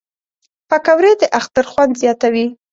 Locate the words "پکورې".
0.69-1.11